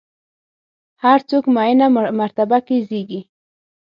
[1.03, 1.87] هر څوک معینه
[2.19, 3.21] مرتبه کې زېږي.